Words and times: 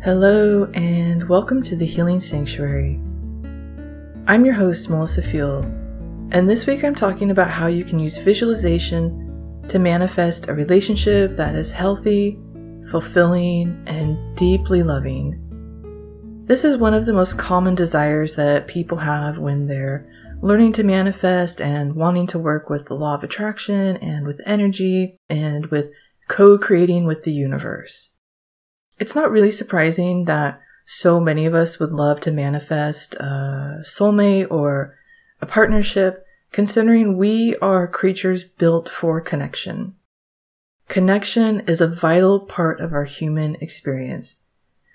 Hello, 0.00 0.70
and 0.74 1.28
welcome 1.28 1.60
to 1.64 1.74
the 1.74 1.84
Healing 1.84 2.20
Sanctuary. 2.20 3.00
I'm 4.28 4.44
your 4.44 4.54
host, 4.54 4.88
Melissa 4.88 5.22
Field, 5.22 5.64
and 6.30 6.48
this 6.48 6.68
week 6.68 6.84
I'm 6.84 6.94
talking 6.94 7.32
about 7.32 7.50
how 7.50 7.66
you 7.66 7.82
can 7.82 7.98
use 7.98 8.16
visualization 8.16 9.64
to 9.68 9.80
manifest 9.80 10.48
a 10.48 10.54
relationship 10.54 11.36
that 11.36 11.56
is 11.56 11.72
healthy, 11.72 12.38
fulfilling, 12.92 13.82
and 13.88 14.36
deeply 14.36 14.84
loving. 14.84 16.44
This 16.46 16.62
is 16.64 16.76
one 16.76 16.94
of 16.94 17.04
the 17.04 17.12
most 17.12 17.36
common 17.36 17.74
desires 17.74 18.36
that 18.36 18.68
people 18.68 18.98
have 18.98 19.38
when 19.38 19.66
they're 19.66 20.08
learning 20.40 20.74
to 20.74 20.84
manifest 20.84 21.60
and 21.60 21.96
wanting 21.96 22.28
to 22.28 22.38
work 22.38 22.70
with 22.70 22.86
the 22.86 22.94
law 22.94 23.14
of 23.14 23.24
attraction 23.24 23.96
and 23.96 24.24
with 24.24 24.40
energy 24.46 25.18
and 25.28 25.66
with 25.66 25.86
co 26.28 26.56
creating 26.56 27.04
with 27.04 27.24
the 27.24 27.32
universe. 27.32 28.14
It's 28.98 29.14
not 29.14 29.30
really 29.30 29.50
surprising 29.50 30.24
that 30.24 30.60
so 30.84 31.20
many 31.20 31.44
of 31.46 31.54
us 31.54 31.78
would 31.78 31.92
love 31.92 32.20
to 32.20 32.30
manifest 32.30 33.14
a 33.16 33.80
soulmate 33.82 34.50
or 34.50 34.96
a 35.40 35.46
partnership, 35.46 36.24
considering 36.50 37.16
we 37.16 37.56
are 37.56 37.86
creatures 37.86 38.44
built 38.44 38.88
for 38.88 39.20
connection. 39.20 39.94
Connection 40.88 41.60
is 41.60 41.80
a 41.80 41.86
vital 41.86 42.40
part 42.40 42.80
of 42.80 42.92
our 42.92 43.04
human 43.04 43.56
experience. 43.56 44.42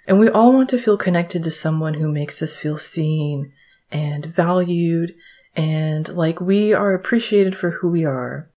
And 0.08 0.20
we 0.20 0.28
all 0.28 0.52
want 0.52 0.70
to 0.72 0.80
feel 0.80 0.98
connected 0.98 1.44
to 1.44 1.52
someone 1.52 1.94
who 1.94 2.12
makes 2.12 2.42
us 2.42 2.58
feel 2.58 2.78
seen 2.78 3.54
and 3.92 4.26
valued 4.26 5.14
and 5.56 6.10
like 6.10 6.42
we 6.42 6.74
are 6.74 6.94
appreciated 6.94 7.56
for 7.56 7.72
who 7.72 7.90
we 7.90 8.04
are. 8.04 8.50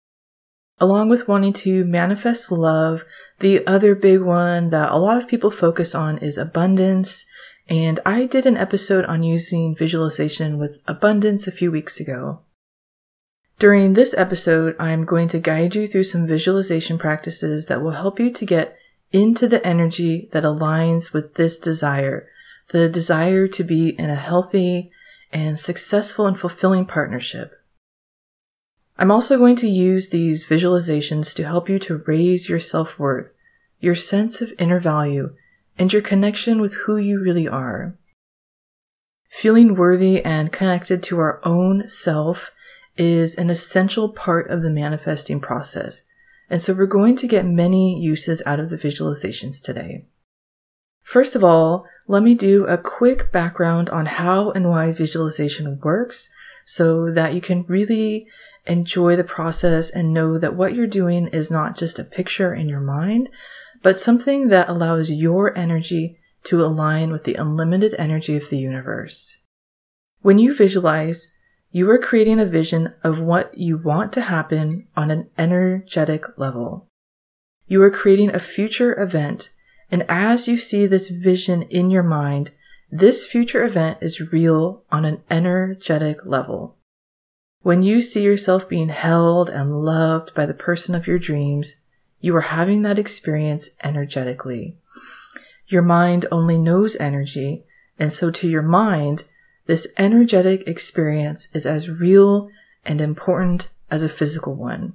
Along 0.79 1.09
with 1.09 1.27
wanting 1.27 1.55
to 1.55 1.85
manifest 1.85 2.53
love, 2.53 3.05
the 3.39 3.67
other 3.67 3.95
big 3.95 4.21
one 4.21 4.71
that 4.71 4.93
a 4.93 4.99
lot 4.99 5.17
of 5.17 5.29
people 5.29 5.51
focus 5.51 5.95
on 5.95 6.19
is 6.19 6.37
abundance. 6.37 7.25
And 7.69 7.99
I 8.05 8.27
did 8.27 8.45
an 8.45 8.59
episode 8.59 9.07
on 9.07 9.23
using 9.23 9.75
visualization 9.75 10.59
with 10.59 10.83
abundance 10.87 11.47
a 11.47 11.53
few 11.53 11.71
weeks 11.71 11.99
ago. 11.99 12.41
During 13.59 13.95
this 13.95 14.15
episode, 14.19 14.77
I'm 14.79 15.07
going 15.07 15.29
to 15.29 15.39
guide 15.39 15.75
you 15.75 15.87
through 15.87 16.05
some 16.05 16.27
visualization 16.27 16.99
practices 16.99 17.67
that 17.67 17.83
will 17.83 17.93
help 17.93 18.21
you 18.21 18.31
to 18.31 18.45
get 18.45 18.77
into 19.13 19.49
the 19.49 19.67
energy 19.67 20.29
that 20.33 20.45
aligns 20.45 21.15
with 21.15 21.35
this 21.35 21.59
desire, 21.59 22.29
the 22.69 22.87
desire 22.89 23.49
to 23.49 23.65
be 23.65 23.91
in 23.99 24.11
a 24.11 24.15
healthy 24.15 24.91
and 25.33 25.59
successful 25.59 26.27
and 26.27 26.39
fulfilling 26.39 26.85
partnership. 26.85 27.55
I'm 28.99 29.11
also 29.11 29.37
going 29.37 29.57
to 29.57 29.69
use 29.69 30.09
these 30.09 30.47
visualizations 30.47 31.35
to 31.35 31.45
help 31.45 31.69
you 31.69 31.79
to 31.81 32.03
raise 32.07 32.49
your 32.49 32.61
self 32.61 32.99
worth, 32.99 33.31
your 33.79 33.95
sense 33.95 34.41
of 34.41 34.55
inner 34.59 34.81
value, 34.81 35.35
and 35.79 35.93
your 35.93 36.03
connection 36.03 36.61
with 36.61 36.75
who 36.87 36.97
you 36.97 37.21
really 37.21 37.47
are. 37.47 37.97
Feeling 39.29 39.75
worthy 39.75 40.25
and 40.25 40.53
connected 40.53 41.03
to 41.05 41.19
our 41.19 41.41
own 41.45 41.89
self 41.89 42.53
is 42.97 43.37
an 43.37 43.51
essential 43.51 44.09
part 44.09 44.49
of 44.49 44.63
the 44.63 44.71
manifesting 44.71 45.41
process. 45.41 46.03
And 46.49 46.63
so 46.63 46.73
we're 46.73 46.87
going 46.87 47.17
to 47.17 47.27
get 47.27 47.45
many 47.45 48.01
uses 48.01 48.43
out 48.47 48.61
of 48.61 48.71
the 48.71 48.79
visualizations 48.79 49.63
today. 49.63 50.07
First 51.03 51.37
of 51.37 51.45
all, 51.45 51.87
let 52.07 52.23
me 52.23 52.35
do 52.35 52.67
a 52.67 52.79
quick 52.79 53.31
background 53.31 53.91
on 53.91 54.07
how 54.07 54.53
and 54.53 54.69
why 54.69 54.93
visualization 54.93 55.79
works 55.83 56.31
so 56.65 57.11
that 57.11 57.35
you 57.35 57.41
can 57.41 57.65
really 57.69 58.27
enjoy 58.67 59.17
the 59.17 59.25
process 59.25 59.91
and 59.91 60.13
know 60.13 60.39
that 60.39 60.55
what 60.55 60.75
you're 60.75 60.87
doing 60.87 61.29
is 61.29 61.51
not 61.51 61.77
just 61.77 61.99
a 61.99 62.05
picture 62.05 62.55
in 62.55 62.69
your 62.69 62.81
mind, 62.81 63.31
but 63.83 64.01
something 64.01 64.49
that 64.49 64.69
allows 64.69 65.11
your 65.13 65.57
energy 65.57 66.19
to 66.45 66.65
align 66.65 67.11
with 67.11 67.25
the 67.25 67.35
unlimited 67.35 67.95
energy 67.99 68.37
of 68.37 68.51
the 68.51 68.59
universe. 68.59 69.41
When 70.21 70.39
you 70.39 70.55
visualize, 70.55 71.33
you 71.71 71.91
are 71.91 71.99
creating 71.99 72.41
a 72.41 72.47
vision 72.47 72.95
of 73.03 73.21
what 73.21 73.57
you 73.57 73.77
want 73.77 74.13
to 74.15 74.23
happen 74.23 74.89
on 74.97 75.11
an 75.11 75.29
energetic 75.37 76.39
level. 76.39 76.89
You 77.67 77.83
are 77.83 77.91
creating 77.91 78.35
a 78.35 78.41
future 78.41 78.99
event, 79.01 79.51
and 79.91 80.05
as 80.09 80.49
you 80.49 80.57
see 80.57 80.87
this 80.87 81.09
vision 81.09 81.63
in 81.63 81.91
your 81.91 82.03
mind, 82.03 82.53
this 82.91 83.27
future 83.27 83.65
event 83.65 83.99
is 84.01 84.33
real 84.33 84.85
on 84.91 85.05
an 85.05 85.23
energetic 85.29 86.25
level. 86.25 86.77
When 87.67 87.83
you 87.83 88.01
see 88.01 88.23
yourself 88.23 88.69
being 88.69 88.91
held 88.91 89.51
and 89.51 89.81
loved 89.81 90.33
by 90.35 90.47
the 90.47 90.55
person 90.55 90.95
of 90.95 91.09
your 91.09 91.19
dreams, 91.19 91.75
you 92.21 92.37
are 92.37 92.43
having 92.43 92.83
that 92.83 92.97
experience 92.97 93.71
energetically. 93.83 94.77
Your 95.67 95.83
mind 95.83 96.27
only 96.31 96.59
knows 96.59 96.95
energy, 96.99 97.65
and 97.99 98.13
so 98.13 98.31
to 98.31 98.49
your 98.49 98.63
mind, 98.63 99.25
this 99.67 99.89
energetic 99.99 100.69
experience 100.69 101.49
is 101.53 101.67
as 101.67 101.91
real 101.91 102.49
and 102.85 103.01
important 103.01 103.71
as 103.91 104.05
a 104.05 104.09
physical 104.09 104.55
one. 104.55 104.93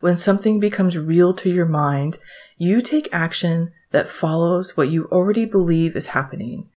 When 0.00 0.16
something 0.16 0.58
becomes 0.58 0.98
real 0.98 1.32
to 1.34 1.48
your 1.48 1.64
mind, 1.64 2.18
you 2.56 2.80
take 2.80 3.08
action 3.12 3.70
that 3.92 4.08
follows 4.08 4.76
what 4.76 4.90
you 4.90 5.04
already 5.12 5.44
believe 5.44 5.94
is 5.94 6.08
happening. 6.08 6.70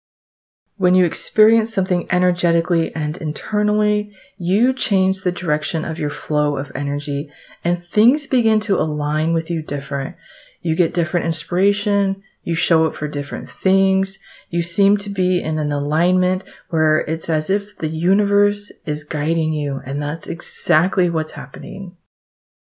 When 0.81 0.95
you 0.95 1.05
experience 1.05 1.71
something 1.71 2.07
energetically 2.09 2.91
and 2.95 3.15
internally, 3.17 4.11
you 4.39 4.73
change 4.73 5.21
the 5.21 5.31
direction 5.31 5.85
of 5.85 5.99
your 5.99 6.09
flow 6.09 6.57
of 6.57 6.71
energy 6.73 7.29
and 7.63 7.79
things 7.79 8.25
begin 8.25 8.59
to 8.61 8.79
align 8.79 9.31
with 9.31 9.51
you 9.51 9.61
different. 9.61 10.15
You 10.63 10.75
get 10.75 10.91
different 10.91 11.27
inspiration. 11.27 12.23
You 12.41 12.55
show 12.55 12.87
up 12.87 12.95
for 12.95 13.07
different 13.07 13.47
things. 13.47 14.17
You 14.49 14.63
seem 14.63 14.97
to 14.97 15.11
be 15.11 15.39
in 15.39 15.59
an 15.59 15.71
alignment 15.71 16.43
where 16.69 17.01
it's 17.01 17.29
as 17.29 17.51
if 17.51 17.77
the 17.77 17.87
universe 17.87 18.71
is 18.83 19.03
guiding 19.03 19.53
you. 19.53 19.83
And 19.85 20.01
that's 20.01 20.25
exactly 20.25 21.11
what's 21.11 21.33
happening. 21.33 21.95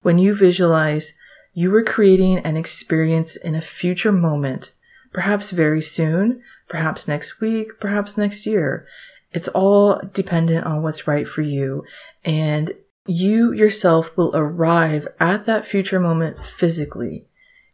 When 0.02 0.18
you 0.18 0.34
visualize, 0.34 1.14
you 1.54 1.72
are 1.76 1.84
creating 1.84 2.40
an 2.40 2.58
experience 2.58 3.36
in 3.36 3.54
a 3.54 3.62
future 3.62 4.12
moment, 4.12 4.74
perhaps 5.14 5.52
very 5.52 5.84
soon, 5.84 6.42
perhaps 6.68 7.08
next 7.08 7.40
week, 7.40 7.80
perhaps 7.80 8.18
next 8.18 8.46
year. 8.46 8.86
It's 9.32 9.48
all 9.50 10.02
dependent 10.14 10.66
on 10.66 10.82
what's 10.82 11.08
right 11.08 11.28
for 11.28 11.42
you. 11.42 11.84
And 12.24 12.72
you 13.06 13.54
yourself 13.54 14.16
will 14.18 14.32
arrive 14.36 15.08
at 15.20 15.46
that 15.46 15.66
future 15.66 16.00
moment 16.00 16.40
physically. 16.40 17.28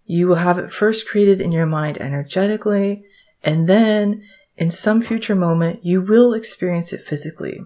You 0.06 0.28
will 0.28 0.36
have 0.36 0.60
it 0.60 0.72
first 0.72 1.08
created 1.08 1.42
in 1.42 1.52
your 1.52 1.66
mind 1.66 1.98
energetically, 1.98 3.06
and 3.44 3.68
then 3.68 4.24
in 4.58 4.70
some 4.70 5.02
future 5.02 5.36
moment, 5.36 5.84
you 5.84 6.02
will 6.02 6.34
experience 6.34 6.94
it 6.94 7.02
physically. 7.02 7.62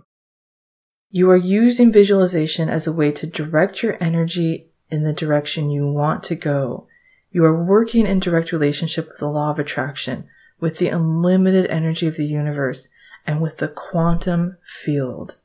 You 1.09 1.29
are 1.31 1.37
using 1.37 1.91
visualization 1.91 2.69
as 2.69 2.87
a 2.87 2.93
way 2.93 3.11
to 3.13 3.27
direct 3.27 3.83
your 3.83 3.97
energy 4.01 4.71
in 4.89 5.03
the 5.03 5.13
direction 5.13 5.69
you 5.69 5.87
want 5.87 6.23
to 6.23 6.35
go. 6.35 6.87
You 7.31 7.43
are 7.45 7.63
working 7.63 8.05
in 8.05 8.19
direct 8.19 8.51
relationship 8.51 9.09
with 9.09 9.17
the 9.17 9.27
law 9.27 9.51
of 9.51 9.59
attraction, 9.59 10.27
with 10.59 10.77
the 10.77 10.89
unlimited 10.89 11.69
energy 11.69 12.07
of 12.07 12.17
the 12.17 12.25
universe, 12.25 12.89
and 13.25 13.41
with 13.41 13.57
the 13.57 13.67
quantum 13.67 14.57
field. 14.65 15.37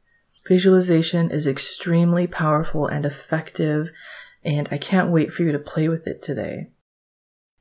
Visualization 0.47 1.31
is 1.31 1.47
extremely 1.47 2.27
powerful 2.27 2.87
and 2.87 3.05
effective, 3.05 3.91
and 4.45 4.69
I 4.71 4.79
can't 4.79 5.11
wait 5.11 5.33
for 5.33 5.43
you 5.43 5.53
to 5.53 5.59
play 5.59 5.89
with 5.89 6.07
it 6.07 6.23
today. 6.23 6.71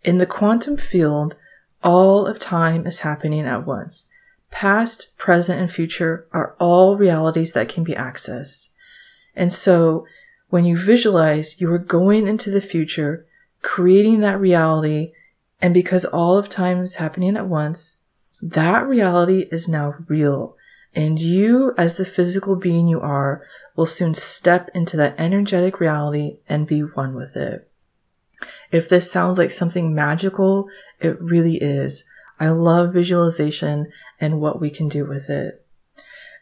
In 0.03 0.17
the 0.17 0.25
quantum 0.25 0.77
field, 0.77 1.35
all 1.83 2.25
of 2.25 2.39
time 2.39 2.87
is 2.87 2.99
happening 2.99 3.45
at 3.45 3.65
once. 3.65 4.07
Past, 4.49 5.15
present, 5.17 5.59
and 5.59 5.71
future 5.71 6.27
are 6.31 6.55
all 6.59 6.97
realities 6.97 7.53
that 7.53 7.69
can 7.69 7.83
be 7.83 7.93
accessed. 7.93 8.69
And 9.35 9.53
so, 9.53 10.05
when 10.49 10.65
you 10.65 10.75
visualize, 10.75 11.61
you 11.61 11.71
are 11.71 11.77
going 11.77 12.27
into 12.27 12.49
the 12.49 12.61
future, 12.61 13.25
creating 13.61 14.19
that 14.19 14.39
reality 14.39 15.13
and 15.61 15.73
because 15.73 16.05
all 16.05 16.37
of 16.37 16.49
time 16.49 16.79
is 16.79 16.95
happening 16.95 17.37
at 17.37 17.47
once, 17.47 17.97
that 18.41 18.87
reality 18.87 19.47
is 19.51 19.67
now 19.67 19.95
real. 20.07 20.57
And 20.93 21.21
you, 21.21 21.73
as 21.77 21.95
the 21.95 22.05
physical 22.05 22.55
being 22.55 22.87
you 22.87 22.99
are, 22.99 23.43
will 23.75 23.85
soon 23.85 24.13
step 24.13 24.69
into 24.73 24.97
that 24.97 25.15
energetic 25.17 25.79
reality 25.79 26.39
and 26.49 26.67
be 26.67 26.79
one 26.81 27.15
with 27.15 27.35
it. 27.37 27.69
If 28.71 28.89
this 28.89 29.09
sounds 29.09 29.37
like 29.37 29.51
something 29.51 29.93
magical, 29.93 30.67
it 30.99 31.21
really 31.21 31.57
is. 31.57 32.03
I 32.39 32.49
love 32.49 32.93
visualization 32.93 33.91
and 34.19 34.41
what 34.41 34.59
we 34.59 34.69
can 34.71 34.89
do 34.89 35.05
with 35.05 35.29
it. 35.29 35.65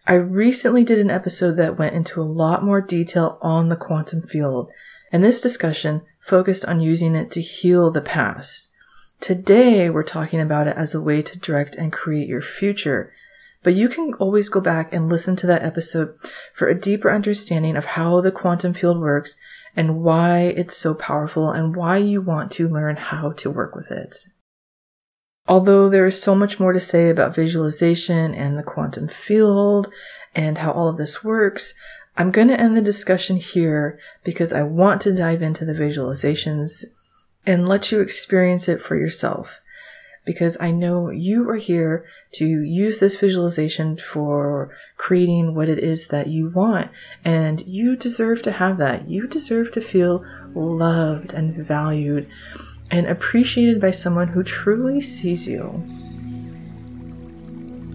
I 0.08 0.14
recently 0.14 0.84
did 0.84 0.98
an 0.98 1.12
episode 1.12 1.58
that 1.58 1.78
went 1.78 1.94
into 1.94 2.22
a 2.22 2.24
lot 2.24 2.64
more 2.64 2.82
detail 2.82 3.38
on 3.42 3.70
the 3.70 3.76
quantum 3.76 4.24
field, 4.24 4.72
and 5.12 5.24
this 5.24 5.42
discussion 5.42 6.02
focused 6.20 6.66
on 6.66 6.80
using 6.80 7.16
it 7.16 7.30
to 7.32 7.42
heal 7.42 7.92
the 7.92 8.02
past. 8.02 8.69
Today, 9.22 9.90
we're 9.90 10.04
talking 10.04 10.40
about 10.40 10.68
it 10.68 10.78
as 10.78 10.96
a 10.96 11.02
way 11.02 11.22
to 11.22 11.40
direct 11.40 11.76
and 11.76 11.92
create 11.92 12.28
your 12.28 12.42
future. 12.42 13.12
But 13.62 13.74
you 13.74 13.90
can 13.90 14.14
always 14.14 14.48
go 14.48 14.62
back 14.62 14.94
and 14.94 15.10
listen 15.10 15.36
to 15.38 15.48
that 15.48 15.64
episode 15.64 16.16
for 16.54 16.68
a 16.70 16.80
deeper 16.80 17.12
understanding 17.12 17.76
of 17.76 17.84
how 17.84 18.22
the 18.22 18.32
quantum 18.32 18.74
field 18.74 19.02
works 19.02 19.36
and 19.76 20.02
why 20.02 20.54
it's 20.56 20.78
so 20.78 20.94
powerful 20.94 21.52
and 21.52 21.76
why 21.76 21.98
you 21.98 22.22
want 22.22 22.52
to 22.54 22.70
learn 22.70 22.96
how 22.96 23.34
to 23.34 23.52
work 23.52 23.76
with 23.76 23.92
it. 23.92 24.16
Although 25.48 25.90
there 25.90 26.06
is 26.06 26.22
so 26.22 26.36
much 26.36 26.60
more 26.60 26.72
to 26.72 26.80
say 26.80 27.10
about 27.10 27.36
visualization 27.36 28.34
and 28.34 28.58
the 28.58 28.64
quantum 28.64 29.10
field 29.10 29.92
and 30.34 30.60
how 30.60 30.72
all 30.72 30.88
of 30.88 30.98
this 30.98 31.24
works, 31.24 31.74
I'm 32.18 32.32
going 32.32 32.48
to 32.50 32.60
end 32.60 32.78
the 32.78 32.82
discussion 32.82 33.38
here 33.38 34.00
because 34.24 34.54
I 34.54 34.62
want 34.64 35.02
to 35.02 35.16
dive 35.16 35.42
into 35.42 35.66
the 35.66 35.74
visualizations 35.74 36.86
and 37.46 37.68
let 37.68 37.92
you 37.92 38.00
experience 38.02 38.68
it 38.68 38.82
for 38.82 38.96
yourself. 38.96 39.62
Because 40.26 40.58
I 40.60 40.72
know 40.72 41.10
you 41.10 41.50
are 41.50 41.56
here 41.56 42.06
to 42.34 42.46
use 42.46 43.00
this 43.00 43.16
visualization 43.16 43.98
for 43.98 44.70
creating 44.98 45.56
what 45.56 45.70
it 45.70 45.80
is 45.80 46.10
that 46.10 46.28
you 46.28 46.50
want. 46.50 46.92
And 47.26 47.62
you 47.66 47.96
deserve 47.96 48.42
to 48.44 48.52
have 48.52 48.78
that. 48.78 49.10
You 49.10 49.28
deserve 49.28 49.72
to 49.72 49.82
feel 49.82 50.24
loved 50.54 51.34
and 51.34 51.54
valued 51.54 52.30
and 52.92 53.08
appreciated 53.08 53.82
by 53.82 53.92
someone 53.92 54.30
who 54.30 54.44
truly 54.44 55.02
sees 55.02 55.48
you. 55.48 55.84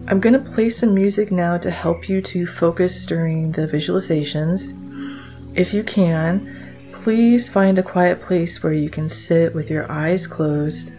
I'm 0.07 0.21
going 0.21 0.35
to 0.35 0.51
play 0.51 0.69
some 0.69 0.93
music 0.95 1.31
now 1.33 1.57
to 1.59 1.71
help 1.71 2.09
you 2.09 2.21
to 2.23 2.47
focus 2.47 3.07
during 3.07 3.53
the 3.53 3.67
visualizations. 3.67 4.75
If 5.57 5.73
you 5.73 5.83
can, 5.83 6.64
please 7.05 7.51
find 7.51 7.79
a 7.79 7.83
quiet 7.83 8.23
place 8.23 8.63
where 8.63 8.73
you 8.73 8.89
can 8.89 9.07
sit 9.11 9.55
with 9.55 9.69
your 9.69 9.93
eyes 9.93 10.27
closed. 10.27 10.91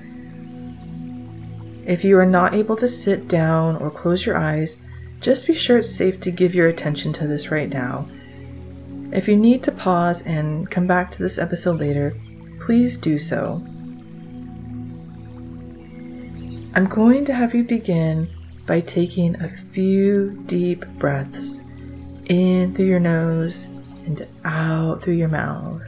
If 1.83 2.03
you 2.03 2.15
are 2.19 2.27
not 2.27 2.53
able 2.53 2.75
to 2.75 2.87
sit 2.87 3.27
down 3.27 3.77
or 3.77 3.89
close 3.89 4.23
your 4.23 4.37
eyes, 4.37 4.77
just 5.19 5.47
be 5.47 5.55
sure 5.55 5.79
it's 5.79 5.89
safe 5.89 6.19
to 6.19 6.29
give 6.29 6.53
your 6.53 6.67
attention 6.67 7.11
to 7.13 7.25
this 7.25 7.49
right 7.49 7.69
now. 7.73 8.07
If 9.11 9.27
you 9.27 9.35
need 9.35 9.63
to 9.63 9.71
pause 9.71 10.21
and 10.21 10.69
come 10.69 10.85
back 10.85 11.09
to 11.09 11.23
this 11.23 11.39
episode 11.39 11.79
later, 11.79 12.15
please 12.59 12.97
do 12.97 13.17
so. 13.17 13.63
I'm 16.75 16.85
going 16.87 17.25
to 17.25 17.33
have 17.33 17.55
you 17.55 17.63
begin 17.63 18.29
by 18.67 18.79
taking 18.81 19.41
a 19.41 19.49
few 19.73 20.39
deep 20.45 20.85
breaths 20.99 21.63
in 22.27 22.75
through 22.75 22.85
your 22.85 22.99
nose 22.99 23.69
and 24.05 24.27
out 24.43 25.01
through 25.01 25.15
your 25.15 25.27
mouth. 25.27 25.83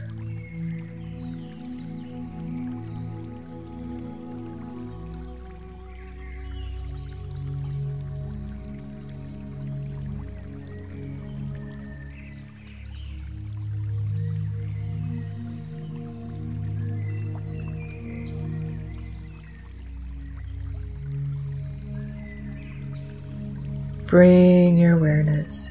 Bring 24.06 24.78
your 24.78 24.96
awareness 24.96 25.67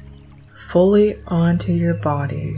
fully 0.68 1.16
onto 1.26 1.72
your 1.72 1.94
body. 1.94 2.54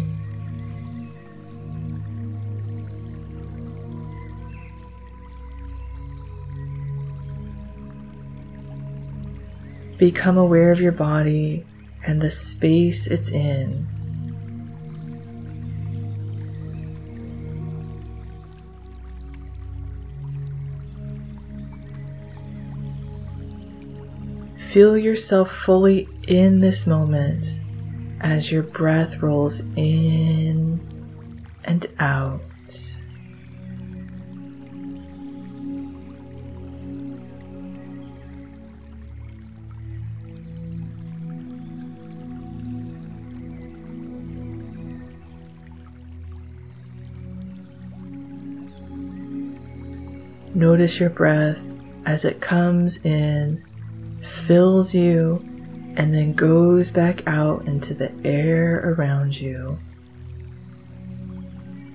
Become 9.97 10.39
aware 10.39 10.73
of 10.73 10.81
your 10.81 10.91
body 10.91 11.65
and 12.05 12.21
the 12.21 12.33
space 12.33 13.07
it's 13.07 13.31
in. 13.31 13.87
Feel 24.57 24.99
yourself 24.99 25.53
fully 25.53 26.09
in 26.27 26.59
this 26.59 26.89
moment 26.89 27.61
as 28.21 28.53
your 28.53 28.63
breath 28.63 29.23
rolls 29.23 29.61
in 29.77 30.81
and 31.65 31.87
out. 31.99 32.41
Notice 50.53 51.01
your 51.01 51.09
breath 51.09 51.59
as 52.05 52.27
it 52.27 52.43
comes 52.43 53.03
in 53.05 53.65
fills 54.21 54.95
you, 54.95 55.43
and 56.01 56.15
then 56.15 56.33
goes 56.33 56.91
back 56.91 57.23
out 57.27 57.67
into 57.67 57.93
the 57.93 58.11
air 58.25 58.95
around 58.95 59.39
you. 59.39 59.79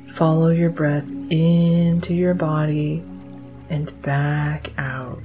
Follow 0.10 0.50
your 0.50 0.70
breath 0.70 1.08
into 1.32 2.14
your 2.14 2.36
body 2.36 3.04
and 3.68 4.00
back 4.04 4.72
out. 4.78 5.18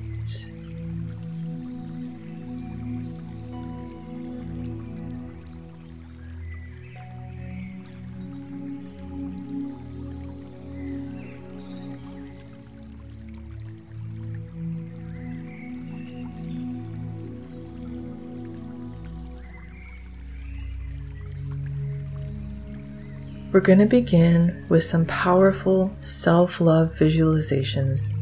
We're 23.52 23.58
going 23.58 23.80
to 23.80 23.86
begin 23.86 24.64
with 24.68 24.84
some 24.84 25.06
powerful 25.06 25.90
self 25.98 26.60
love 26.60 26.94
visualizations 26.94 28.14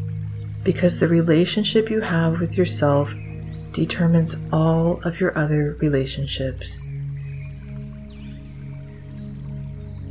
because 0.64 1.00
the 1.00 1.08
relationship 1.08 1.90
you 1.90 2.00
have 2.00 2.40
with 2.40 2.56
yourself 2.56 3.12
determines 3.72 4.36
all 4.50 5.02
of 5.04 5.20
your 5.20 5.36
other 5.36 5.76
relationships. 5.80 6.88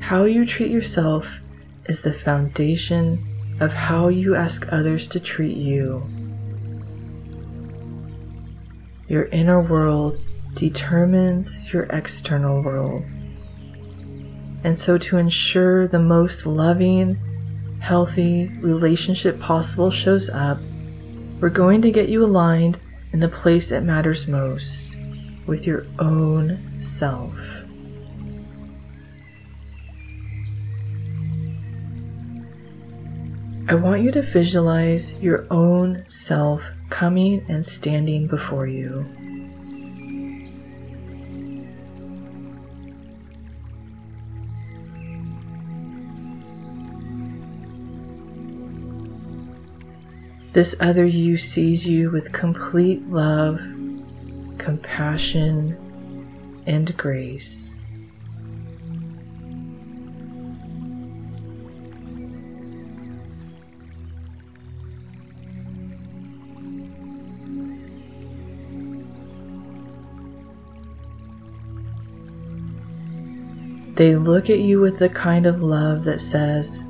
How 0.01 0.25
you 0.25 0.45
treat 0.45 0.69
yourself 0.69 1.39
is 1.85 2.01
the 2.01 2.13
foundation 2.13 3.17
of 3.59 3.73
how 3.73 4.09
you 4.09 4.35
ask 4.35 4.71
others 4.71 5.07
to 5.07 5.19
treat 5.19 5.57
you. 5.57 6.07
Your 9.07 9.25
inner 9.29 9.61
world 9.61 10.23
determines 10.53 11.73
your 11.73 11.83
external 11.85 12.61
world. 12.61 13.03
And 14.63 14.77
so, 14.77 14.97
to 14.97 15.17
ensure 15.17 15.87
the 15.87 15.99
most 15.99 16.45
loving, 16.45 17.17
healthy 17.79 18.47
relationship 18.59 19.39
possible 19.39 19.91
shows 19.91 20.29
up, 20.29 20.57
we're 21.39 21.49
going 21.49 21.81
to 21.83 21.91
get 21.91 22.09
you 22.09 22.23
aligned 22.23 22.79
in 23.11 23.19
the 23.19 23.29
place 23.29 23.69
that 23.69 23.83
matters 23.83 24.27
most 24.27 24.95
with 25.45 25.65
your 25.65 25.85
own 25.99 26.81
self. 26.81 27.39
I 33.69 33.75
want 33.75 34.01
you 34.01 34.11
to 34.11 34.21
visualize 34.21 35.19
your 35.19 35.45
own 35.51 36.05
self 36.09 36.63
coming 36.89 37.45
and 37.49 37.65
standing 37.65 38.27
before 38.27 38.65
you. 38.65 39.05
This 50.53 50.75
other 50.79 51.05
you 51.05 51.37
sees 51.37 51.87
you 51.87 52.09
with 52.09 52.31
complete 52.31 53.07
love, 53.07 53.59
compassion, 54.57 55.77
and 56.65 56.97
grace. 56.97 57.75
They 73.97 74.15
look 74.15 74.49
at 74.51 74.59
you 74.59 74.79
with 74.79 74.99
the 74.99 75.09
kind 75.09 75.47
of 75.47 75.61
love 75.63 76.03
that 76.03 76.21
says, 76.21 76.83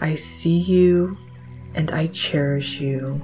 I 0.00 0.14
see 0.14 0.56
you 0.56 1.18
and 1.74 1.90
I 1.90 2.06
cherish 2.08 2.80
you. 2.80 3.20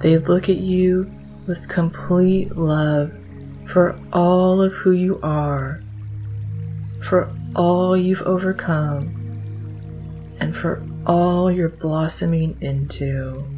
They 0.00 0.18
look 0.18 0.48
at 0.48 0.58
you 0.58 1.10
with 1.46 1.68
complete 1.68 2.56
love 2.56 3.12
for 3.66 3.98
all 4.12 4.62
of 4.62 4.72
who 4.72 4.92
you 4.92 5.18
are, 5.22 5.82
for 7.02 7.28
all 7.56 7.96
you've 7.96 8.22
overcome, 8.22 9.12
and 10.38 10.54
for 10.54 10.82
all 11.06 11.50
you're 11.50 11.68
blossoming 11.68 12.56
into. 12.60 13.55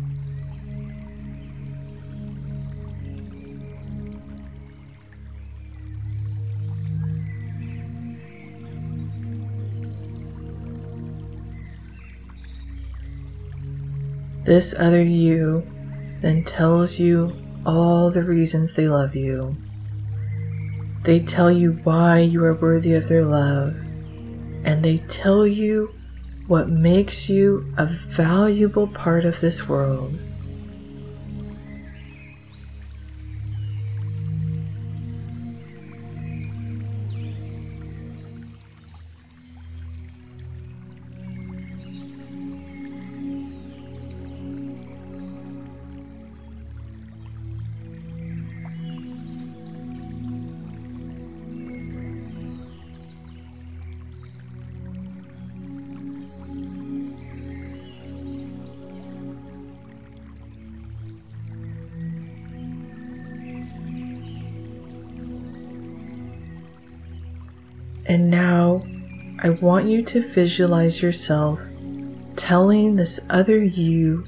This 14.48 14.74
other 14.78 15.02
you 15.02 15.62
then 16.22 16.42
tells 16.42 16.98
you 16.98 17.36
all 17.66 18.10
the 18.10 18.22
reasons 18.22 18.72
they 18.72 18.88
love 18.88 19.14
you. 19.14 19.54
They 21.02 21.18
tell 21.18 21.52
you 21.52 21.72
why 21.84 22.20
you 22.20 22.42
are 22.44 22.54
worthy 22.54 22.94
of 22.94 23.08
their 23.08 23.26
love, 23.26 23.76
and 24.64 24.82
they 24.82 25.04
tell 25.06 25.46
you 25.46 25.94
what 26.46 26.70
makes 26.70 27.28
you 27.28 27.70
a 27.76 27.84
valuable 27.84 28.86
part 28.86 29.26
of 29.26 29.38
this 29.42 29.68
world. 29.68 30.18
And 68.08 68.30
now 68.30 68.86
I 69.40 69.50
want 69.50 69.86
you 69.86 70.02
to 70.02 70.26
visualize 70.26 71.02
yourself 71.02 71.60
telling 72.36 72.96
this 72.96 73.20
other 73.28 73.62
you 73.62 74.24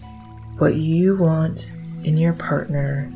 what 0.58 0.76
you 0.76 1.16
want 1.16 1.72
in 2.04 2.18
your 2.18 2.34
partner. 2.34 3.10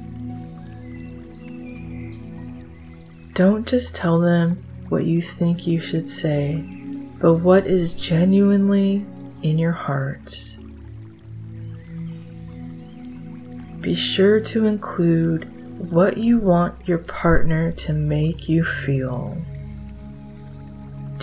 Don't 3.35 3.67
just 3.67 3.95
tell 3.95 4.19
them 4.19 4.65
what 4.89 5.05
you 5.05 5.21
think 5.21 5.67
you 5.67 5.81
should 5.81 6.09
say, 6.09 6.63
but 7.21 7.35
what 7.35 7.67
is 7.67 7.93
genuinely 7.93 9.05
in 9.43 9.59
your 9.59 9.73
heart. 9.73 10.57
Be 13.81 13.95
sure 13.95 14.41
to 14.41 14.65
include 14.65 15.51
what 15.91 16.17
you 16.17 16.39
want 16.39 16.89
your 16.89 16.99
partner 16.99 17.71
to 17.73 17.93
make 17.93 18.49
you 18.49 18.65
feel. 18.65 19.37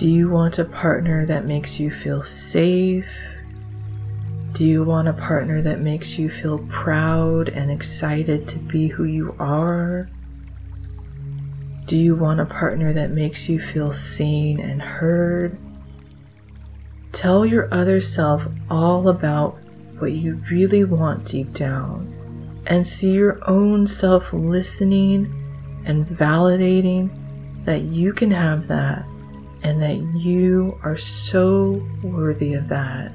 Do 0.02 0.10
you 0.10 0.32
want 0.32 0.58
a 0.58 0.66
partner 0.66 1.28
that 1.28 1.46
makes 1.46 1.80
you 1.80 1.92
feel 1.92 2.24
safe? 2.24 3.36
Do 4.54 4.66
you 4.66 4.84
want 4.84 5.08
a 5.08 5.14
partner 5.14 5.62
that 5.62 5.80
makes 5.80 6.18
you 6.18 6.28
feel 6.28 6.58
proud 6.70 7.50
and 7.50 7.70
excited 7.70 8.48
to 8.48 8.58
be 8.58 8.88
who 8.88 9.04
you 9.04 9.36
are? 9.38 10.10
Do 11.86 11.96
you 11.98 12.16
want 12.16 12.40
a 12.40 12.48
partner 12.48 12.92
that 12.94 13.12
makes 13.12 13.48
you 13.48 13.60
feel 13.60 13.94
seen 13.94 14.60
and 14.60 14.82
heard? 14.82 15.56
Tell 17.12 17.46
your 17.46 17.72
other 17.72 18.02
self 18.02 18.48
all 18.72 19.08
about 19.08 19.60
what 20.00 20.14
you 20.14 20.42
really 20.50 20.84
want 20.84 21.26
deep 21.26 21.54
down 21.54 22.12
and 22.66 22.88
see 22.88 23.12
your 23.12 23.38
own 23.48 23.86
self 23.86 24.34
listening 24.34 25.32
and 25.86 26.08
validating 26.08 27.12
that 27.66 27.82
you 27.82 28.14
can 28.14 28.32
have 28.32 28.68
that 28.68 29.06
and 29.64 29.82
that 29.82 29.98
you 29.98 30.80
are 30.84 30.98
so 30.98 31.82
worthy 32.02 32.54
of 32.54 32.68
that. 32.70 33.12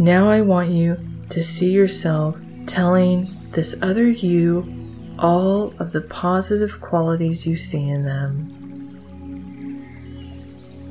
Now 0.00 0.30
I 0.30 0.40
want 0.40 0.70
you 0.70 0.96
to 1.28 1.42
see 1.42 1.72
yourself 1.72 2.38
telling 2.64 3.36
this 3.50 3.76
other 3.82 4.08
you 4.10 4.66
all 5.18 5.74
of 5.78 5.92
the 5.92 6.00
positive 6.00 6.80
qualities 6.80 7.46
you 7.46 7.58
see 7.58 7.86
in 7.86 8.06
them. 8.06 8.56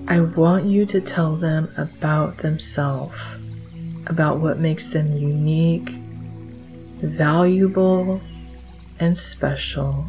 I 0.08 0.20
want 0.20 0.66
you 0.66 0.86
to 0.86 1.01
tell 1.01 1.36
them 1.36 1.74
about 1.75 2.38
themselves, 2.38 3.18
about 4.06 4.42
what 4.42 4.60
makes 4.60 4.86
them 4.94 5.18
unique, 5.18 5.89
valuable, 7.01 8.22
and 9.00 9.18
special. 9.18 10.06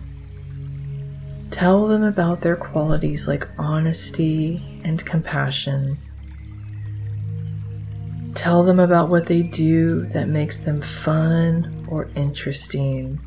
Tell 1.51 1.87
them 1.87 2.03
about 2.03 2.43
their 2.43 2.55
qualities 2.55 3.27
like 3.27 3.49
honesty 3.57 4.83
and 4.85 5.03
compassion 5.07 5.97
Tell 8.41 8.63
them 8.63 8.81
about 8.81 9.11
what 9.11 9.27
they 9.27 9.43
do 9.43 10.07
that 10.15 10.27
makes 10.27 10.57
them 10.57 10.81
fun 10.81 11.87
or 11.91 12.09
interesting. 12.15 13.21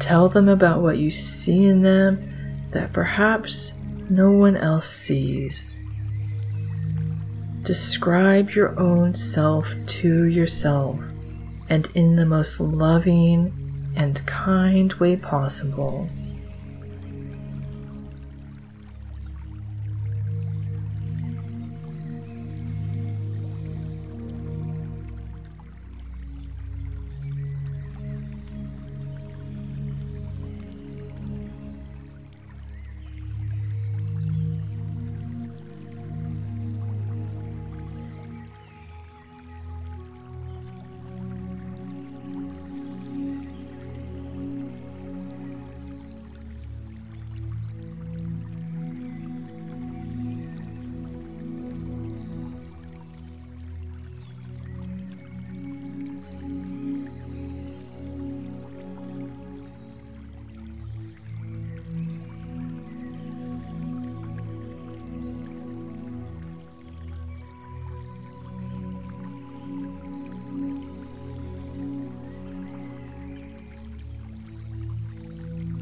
Tell 0.00 0.28
them 0.28 0.48
about 0.48 0.82
what 0.82 0.98
you 0.98 1.08
see 1.08 1.68
in 1.68 1.82
them 1.82 2.66
that 2.72 2.92
perhaps 2.92 3.74
no 4.10 4.32
one 4.32 4.56
else 4.56 4.90
sees. 4.90 5.80
Describe 7.62 8.50
your 8.50 8.76
own 8.76 9.14
self 9.14 9.72
to 9.86 10.24
yourself 10.24 10.98
and 11.68 11.88
in 11.94 12.16
the 12.16 12.26
most 12.26 12.58
loving 12.58 13.92
and 13.94 14.26
kind 14.26 14.92
way 14.94 15.14
possible. 15.14 16.08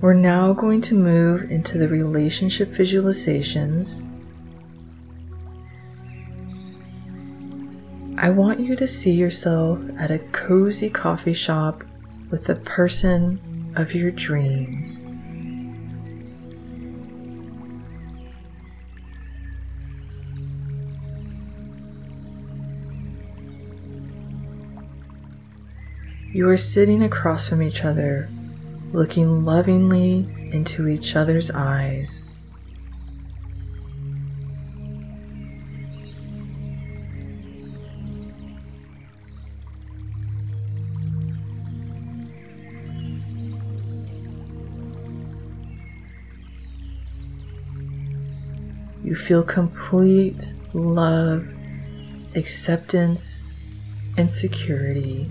We're 0.01 0.15
now 0.15 0.55
going 0.55 0.81
to 0.83 0.95
move 0.95 1.51
into 1.51 1.77
the 1.77 1.87
relationship 1.87 2.71
visualizations. 2.71 4.17
I 8.17 8.31
want 8.31 8.61
you 8.61 8.77
to 8.77 8.89
see 8.89 9.13
yourself 9.13 9.79
at 9.99 10.11
a 10.11 10.19
cozy 10.19 10.89
coffee 10.89 11.35
shop 11.35 11.85
with 12.31 12.45
the 12.45 12.55
person 12.55 13.75
of 13.77 13.95
your 13.95 14.11
dreams. 14.11 15.13
You 26.33 26.49
are 26.49 26.57
sitting 26.57 27.03
across 27.03 27.47
from 27.47 27.61
each 27.61 27.85
other, 27.85 28.31
looking 28.93 29.45
lovingly 29.45 30.29
into 30.53 30.89
each 30.89 31.15
other's 31.15 31.51
eyes. 31.51 32.35
You 49.03 49.17
feel 49.17 49.43
complete 49.43 50.53
love, 50.73 51.49
acceptance, 52.37 53.51
and 54.17 54.31
security. 54.31 55.29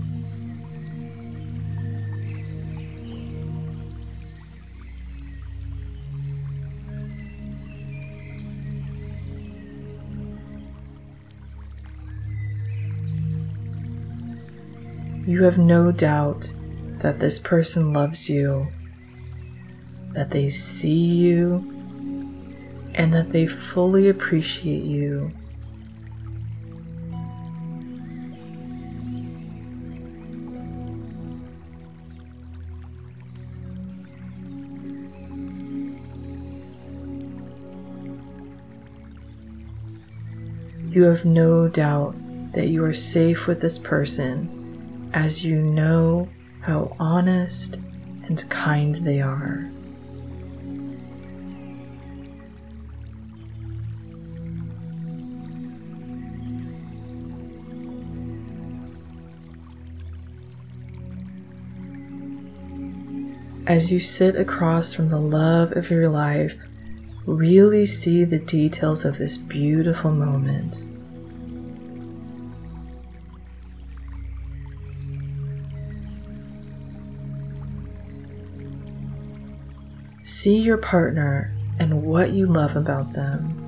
You 15.30 15.44
have 15.44 15.58
no 15.58 15.92
doubt 15.92 16.52
that 17.02 17.20
this 17.20 17.38
person 17.38 17.92
loves 17.92 18.28
you, 18.28 18.66
that 20.12 20.32
they 20.32 20.48
see 20.48 21.04
you, 21.04 21.58
and 22.94 23.14
that 23.14 23.30
they 23.30 23.46
fully 23.46 24.08
appreciate 24.08 24.82
you. 24.82 25.30
You 40.90 41.04
have 41.04 41.24
no 41.24 41.68
doubt 41.68 42.16
that 42.54 42.66
you 42.66 42.84
are 42.84 42.92
safe 42.92 43.46
with 43.46 43.60
this 43.60 43.78
person 43.78 44.59
as 45.12 45.44
you 45.44 45.60
know 45.60 46.28
how 46.60 46.96
honest 46.98 47.76
and 48.24 48.48
kind 48.48 48.94
they 48.96 49.20
are. 49.20 49.70
As 63.66 63.92
you 63.92 64.00
sit 64.00 64.34
across 64.34 64.92
from 64.92 65.10
the 65.10 65.18
love 65.20 65.76
of 65.76 65.90
your 65.90 66.08
life, 66.08 66.56
really 67.24 67.86
see 67.86 68.24
the 68.24 68.40
details 68.40 69.04
of 69.04 69.18
this 69.18 69.36
beautiful 69.36 70.10
moment. 70.10 70.89
See 80.42 80.56
your 80.56 80.78
partner 80.78 81.54
and 81.78 82.02
what 82.02 82.32
you 82.32 82.46
love 82.46 82.74
about 82.74 83.12
them. 83.12 83.58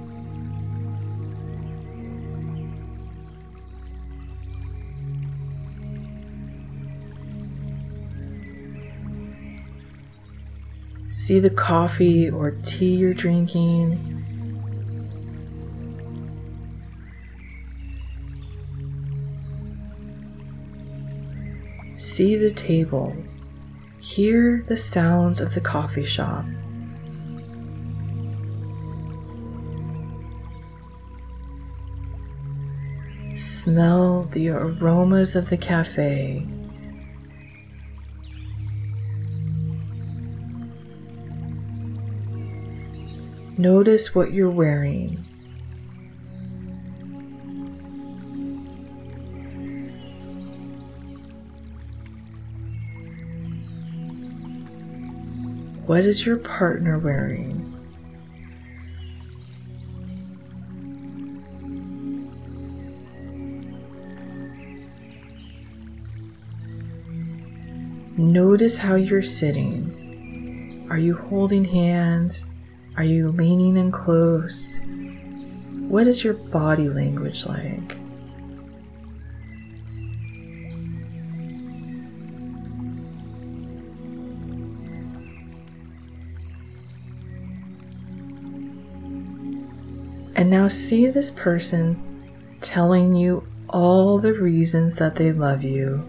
See 11.11 11.41
the 11.41 11.51
coffee 11.51 12.31
or 12.31 12.53
tea 12.63 12.95
you're 12.95 13.13
drinking. 13.13 14.25
See 21.97 22.37
the 22.37 22.51
table. 22.51 23.15
Hear 24.03 24.65
the 24.67 24.77
sounds 24.77 25.41
of 25.41 25.55
the 25.55 25.61
coffee 25.61 26.03
shop. 26.03 26.45
Smell 33.37 34.25
the 34.25 34.49
aromas 34.49 35.37
of 35.37 35.51
the 35.51 35.57
cafe. 35.57 36.49
Notice 43.57 44.17
what 44.17 44.33
you're 44.33 44.51
wearing. 44.51 45.25
What 55.87 56.05
is 56.05 56.25
your 56.25 56.37
partner 56.37 56.97
wearing? 56.97 57.69
Notice 68.17 68.79
how 68.79 68.95
you're 68.95 69.23
sitting. 69.23 70.87
Are 70.89 70.99
you 70.99 71.15
holding 71.17 71.65
hands? 71.65 72.47
Are 72.97 73.03
you 73.03 73.33
leaning 73.33 73.77
in 73.77 73.91
close? 73.91 74.81
What 75.89 76.07
is 76.07 76.23
your 76.23 76.35
body 76.35 76.89
language 76.89 77.45
like? 77.45 77.97
And 90.35 90.51
now 90.51 90.69
see 90.69 91.09
this 91.09 91.31
person 91.31 92.23
telling 92.61 93.15
you 93.15 93.47
all 93.69 94.19
the 94.19 94.35
reasons 94.35 94.97
that 94.97 95.17
they 95.17 95.33
love 95.33 95.63
you. 95.63 96.03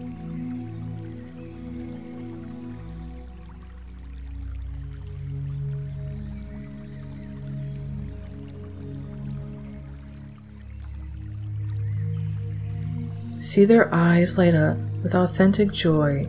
See 13.40 13.64
their 13.64 13.94
eyes 13.94 14.36
light 14.36 14.54
up 14.54 14.76
with 15.02 15.14
authentic 15.14 15.70
joy 15.70 16.26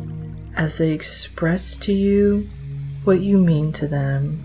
as 0.56 0.78
they 0.78 0.92
express 0.92 1.76
to 1.78 1.92
you 1.92 2.48
what 3.04 3.22
you 3.22 3.38
mean 3.38 3.72
to 3.74 3.88
them. 3.88 4.45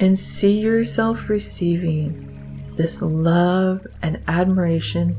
And 0.00 0.18
see 0.18 0.58
yourself 0.58 1.28
receiving 1.28 2.74
this 2.76 3.00
love 3.02 3.86
and 4.02 4.20
admiration 4.26 5.16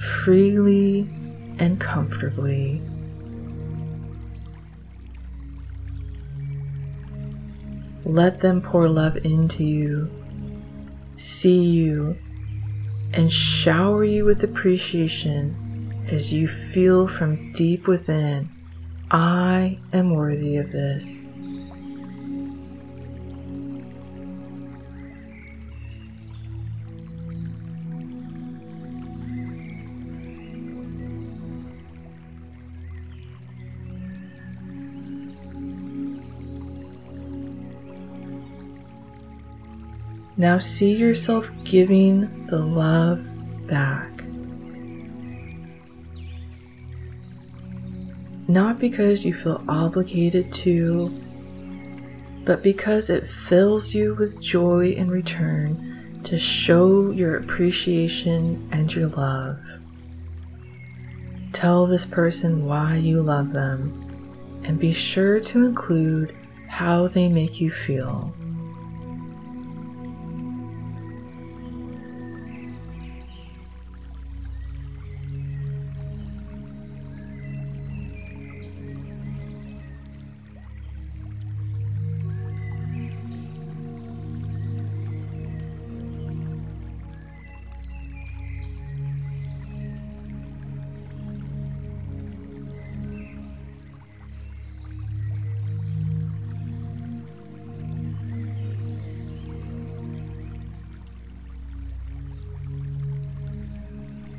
freely 0.00 1.00
and 1.58 1.80
comfortably. 1.80 2.80
Let 8.04 8.40
them 8.40 8.60
pour 8.60 8.88
love 8.88 9.16
into 9.24 9.64
you, 9.64 10.10
see 11.16 11.62
you, 11.64 12.16
and 13.14 13.32
shower 13.32 14.04
you 14.04 14.24
with 14.24 14.44
appreciation 14.44 16.04
as 16.10 16.32
you 16.32 16.46
feel 16.46 17.06
from 17.06 17.52
deep 17.52 17.88
within 17.88 18.48
I 19.10 19.78
am 19.92 20.10
worthy 20.10 20.56
of 20.56 20.72
this. 20.72 21.23
Now 40.44 40.58
see 40.58 40.92
yourself 40.92 41.50
giving 41.64 42.46
the 42.48 42.58
love 42.58 43.24
back. 43.66 44.10
Not 48.46 48.78
because 48.78 49.24
you 49.24 49.32
feel 49.32 49.64
obligated 49.66 50.52
to, 50.52 51.08
but 52.44 52.62
because 52.62 53.08
it 53.08 53.26
fills 53.26 53.94
you 53.94 54.16
with 54.16 54.38
joy 54.38 54.90
in 54.90 55.08
return 55.08 56.20
to 56.24 56.36
show 56.36 57.10
your 57.10 57.38
appreciation 57.38 58.68
and 58.70 58.94
your 58.94 59.08
love. 59.08 59.58
Tell 61.54 61.86
this 61.86 62.04
person 62.04 62.66
why 62.66 62.96
you 62.96 63.22
love 63.22 63.54
them 63.54 64.60
and 64.62 64.78
be 64.78 64.92
sure 64.92 65.40
to 65.40 65.64
include 65.64 66.36
how 66.68 67.08
they 67.08 67.30
make 67.30 67.62
you 67.62 67.70
feel. 67.70 68.36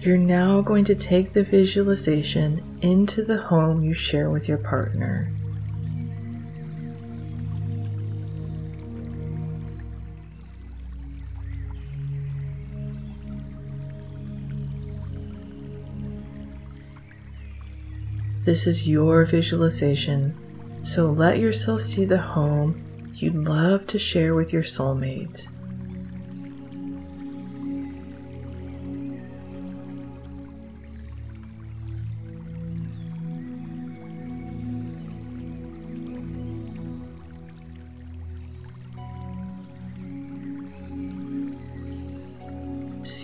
You're 0.06 0.18
now 0.18 0.62
going 0.62 0.86
to 0.86 0.94
take 0.94 1.34
the 1.34 1.42
visualization 1.42 2.78
into 2.84 3.24
the 3.24 3.38
home 3.38 3.84
you 3.84 3.96
share 3.96 4.30
with 4.30 4.48
your 4.48 4.60
partner. 4.60 5.34
This 18.44 18.68
is 18.68 18.88
your 18.88 19.26
visualization, 19.26 20.38
so 20.84 21.10
let 21.10 21.40
yourself 21.40 21.82
see 21.82 22.06
the 22.06 22.20
home 22.20 23.10
you'd 23.16 23.34
love 23.34 23.88
to 23.88 23.98
share 23.98 24.36
with 24.36 24.54
your 24.54 24.62
soulmate. 24.62 25.50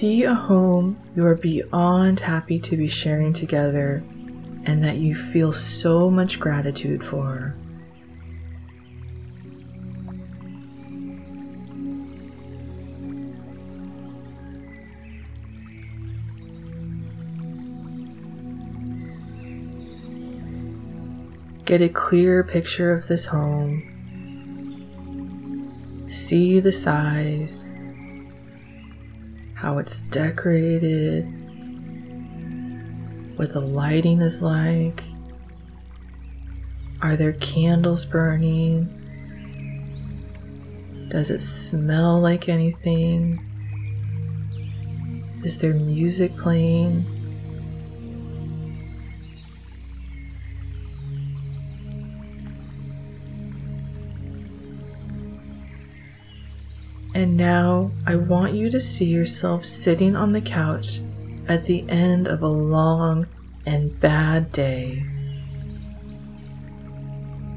See 0.02 0.24
a 0.24 0.34
home 0.34 0.98
you 1.16 1.28
are 1.28 1.36
beyond 1.36 2.22
happy 2.22 2.58
to 2.62 2.76
be 2.76 2.88
sharing 2.88 3.34
together 3.34 4.04
and 4.66 4.84
that 4.84 4.98
you 4.98 5.14
feel 5.14 5.54
so 5.54 6.10
much 6.10 6.40
gratitude 6.40 7.04
for. 7.04 7.56
Get 21.66 21.84
a 21.84 21.90
clear 21.90 22.44
picture 22.44 22.92
of 22.92 23.08
this 23.08 23.28
home. 23.28 23.84
See 26.10 26.60
the 26.60 26.72
size, 26.72 27.70
how 29.62 29.78
it's 29.78 30.02
decorated, 30.02 31.24
what 33.38 33.54
the 33.54 33.60
lighting 33.60 34.20
is 34.22 34.42
like. 34.42 35.04
Are 37.00 37.16
there 37.16 37.34
candles 37.34 38.04
burning? 38.04 38.90
Does 41.10 41.30
it 41.30 41.42
smell 41.42 42.20
like 42.20 42.50
anything? 42.50 43.40
Is 45.44 45.60
there 45.60 45.76
music 45.76 46.36
playing? 46.36 47.06
And 57.22 57.38
now 57.38 57.92
I 58.08 58.16
want 58.16 58.56
you 58.56 58.72
to 58.72 58.82
see 58.82 59.06
yourself 59.06 59.64
sitting 59.64 60.16
on 60.16 60.32
the 60.32 60.42
couch 60.42 61.02
at 61.48 61.66
the 61.66 61.88
end 61.88 62.28
of 62.28 62.42
a 62.42 62.48
long 62.48 63.28
and 63.64 64.00
bad 64.00 64.52
day. 64.52 65.06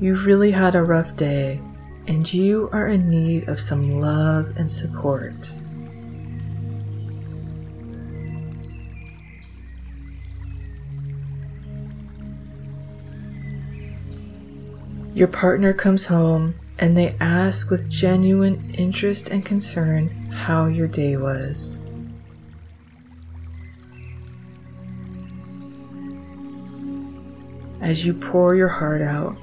You've 0.03 0.27
really 0.27 0.51
had 0.51 0.75
a 0.75 0.83
rough 0.83 1.17
day 1.17 1.63
and 2.07 2.31
you 2.31 2.69
are 2.75 2.89
in 2.89 3.09
need 3.09 3.49
of 3.49 3.59
some 3.59 4.03
love 4.03 4.55
and 4.59 4.71
support. 4.71 5.51
Your 15.15 15.29
partner 15.29 15.73
comes 15.73 16.05
home 16.05 16.55
and 16.79 16.97
they 16.97 17.15
ask 17.21 17.71
with 17.71 17.89
genuine 17.89 18.75
interest 18.75 19.29
and 19.29 19.45
concern 19.45 20.09
how 20.31 20.67
your 20.67 20.89
day 20.89 21.17
was. 21.17 21.81
As 27.81 28.05
you 28.05 28.15
pour 28.15 28.55
your 28.55 28.69
heart 28.69 29.03
out, 29.03 29.37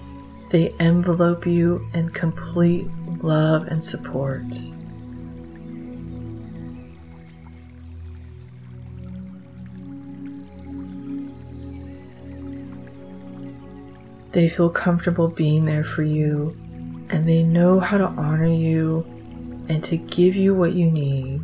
they 0.49 0.73
envelope 0.79 1.45
you 1.45 1.87
in 1.93 2.09
complete 2.09 2.87
love 3.21 3.67
and 3.67 3.81
support. 3.81 4.43
They 14.31 14.49
feel 14.49 14.69
comfortable 14.69 15.27
being 15.27 15.65
there 15.65 15.83
for 15.83 16.03
you 16.03 16.57
and 17.11 17.27
they 17.27 17.43
know 17.43 17.79
how 17.79 17.97
to 17.97 18.05
honor 18.05 18.45
you 18.47 19.05
and 19.67 19.83
to 19.83 19.97
give 19.97 20.35
you 20.35 20.55
what 20.55 20.73
you 20.73 20.89
need. 20.89 21.43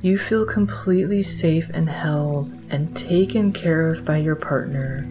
You 0.00 0.18
feel 0.18 0.44
completely 0.44 1.22
safe 1.22 1.70
and 1.72 1.88
held 1.88 2.52
and 2.70 2.96
taken 2.96 3.52
care 3.52 3.88
of 3.88 4.04
by 4.04 4.18
your 4.18 4.36
partner. 4.36 5.08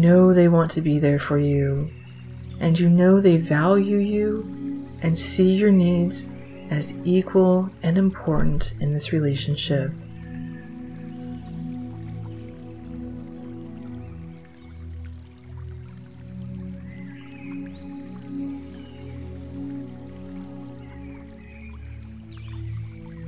Know 0.00 0.32
they 0.32 0.48
want 0.48 0.70
to 0.72 0.80
be 0.80 0.98
there 0.98 1.18
for 1.18 1.38
you, 1.38 1.90
and 2.58 2.78
you 2.78 2.88
know 2.88 3.20
they 3.20 3.36
value 3.36 3.98
you 3.98 4.88
and 5.02 5.18
see 5.18 5.52
your 5.52 5.70
needs 5.70 6.34
as 6.70 6.94
equal 7.04 7.70
and 7.82 7.98
important 7.98 8.74
in 8.80 8.92
this 8.92 9.12
relationship. 9.12 9.92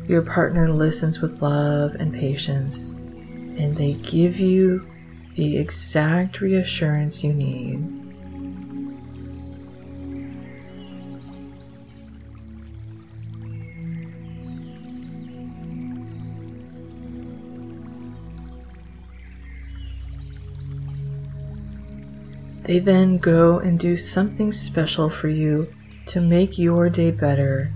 Your 0.08 0.22
partner 0.22 0.68
listens 0.70 1.20
with 1.20 1.40
love 1.40 1.94
and 1.94 2.12
patience, 2.12 2.92
and 2.92 3.76
they 3.76 3.94
give 3.94 4.38
you 4.38 4.86
the 5.34 5.56
exact 5.56 6.40
reassurance 6.40 7.24
you 7.24 7.32
need. 7.32 8.02
They 22.64 22.78
then 22.78 23.18
go 23.18 23.58
and 23.58 23.78
do 23.78 23.96
something 23.96 24.52
special 24.52 25.10
for 25.10 25.28
you 25.28 25.68
to 26.06 26.20
make 26.20 26.58
your 26.58 26.88
day 26.88 27.10
better, 27.10 27.72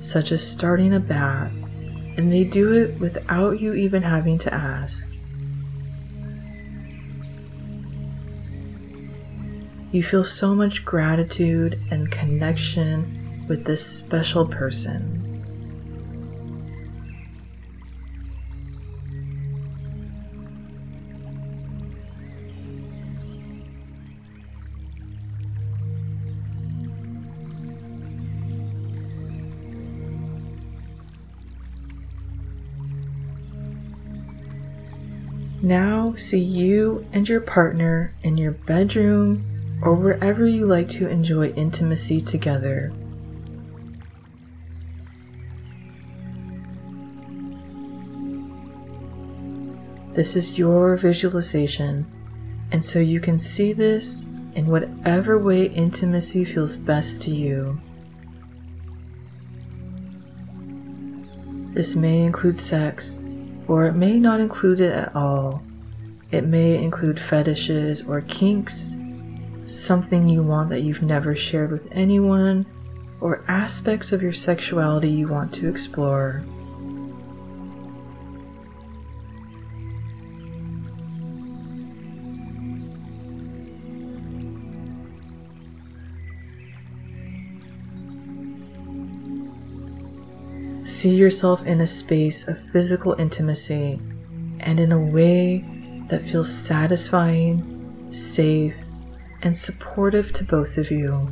such 0.00 0.32
as 0.32 0.46
starting 0.46 0.94
a 0.94 1.00
bath, 1.00 1.52
and 2.16 2.32
they 2.32 2.44
do 2.44 2.72
it 2.72 2.98
without 3.00 3.60
you 3.60 3.74
even 3.74 4.02
having 4.02 4.38
to 4.38 4.54
ask. 4.54 5.15
You 9.96 10.02
feel 10.02 10.24
so 10.24 10.54
much 10.54 10.84
gratitude 10.84 11.80
and 11.90 12.12
connection 12.12 13.46
with 13.48 13.64
this 13.64 13.82
special 13.82 14.44
person. 14.44 15.22
Now 35.62 36.14
see 36.18 36.38
you 36.38 37.06
and 37.14 37.26
your 37.26 37.40
partner 37.40 38.12
in 38.22 38.36
your 38.36 38.52
bedroom 38.52 39.55
or 39.82 39.94
wherever 39.94 40.46
you 40.46 40.66
like 40.66 40.88
to 40.88 41.08
enjoy 41.08 41.48
intimacy 41.50 42.20
together. 42.20 42.92
This 50.14 50.34
is 50.34 50.58
your 50.58 50.96
visualization, 50.96 52.06
and 52.72 52.82
so 52.82 52.98
you 52.98 53.20
can 53.20 53.38
see 53.38 53.74
this 53.74 54.24
in 54.54 54.66
whatever 54.66 55.38
way 55.38 55.66
intimacy 55.66 56.44
feels 56.44 56.74
best 56.74 57.20
to 57.22 57.30
you. 57.30 57.78
This 61.74 61.94
may 61.94 62.22
include 62.22 62.56
sex, 62.56 63.26
or 63.68 63.84
it 63.84 63.92
may 63.92 64.18
not 64.18 64.40
include 64.40 64.80
it 64.80 64.92
at 64.92 65.14
all. 65.14 65.62
It 66.30 66.46
may 66.46 66.82
include 66.82 67.20
fetishes 67.20 68.00
or 68.00 68.22
kinks, 68.22 68.96
something 69.66 70.28
you 70.28 70.42
want 70.42 70.70
that 70.70 70.82
you've 70.82 71.02
never 71.02 71.34
shared 71.34 71.70
with 71.70 71.88
anyone, 71.90 72.64
or 73.20 73.44
aspects 73.48 74.12
of 74.12 74.22
your 74.22 74.32
sexuality 74.32 75.10
you 75.10 75.28
want 75.28 75.52
to 75.54 75.68
explore. 75.68 76.44
See 90.84 91.14
yourself 91.14 91.64
in 91.66 91.80
a 91.80 91.86
space 91.86 92.46
of 92.48 92.58
physical 92.58 93.14
intimacy 93.18 94.00
and 94.60 94.80
in 94.80 94.92
a 94.92 94.98
way 94.98 95.64
that 96.08 96.22
feels 96.22 96.52
satisfying, 96.52 98.08
safe, 98.10 98.74
and 99.46 99.56
supportive 99.56 100.32
to 100.32 100.42
both 100.42 100.76
of 100.76 100.90
you. 100.90 101.28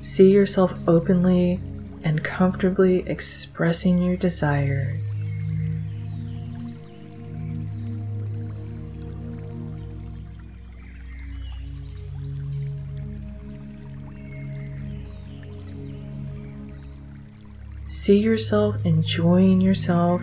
See 0.00 0.32
yourself 0.32 0.72
openly 0.88 1.60
and 2.02 2.24
comfortably 2.24 3.08
expressing 3.08 4.02
your 4.02 4.16
desires. 4.16 5.28
See 18.06 18.18
yourself 18.18 18.76
enjoying 18.84 19.60
yourself 19.60 20.22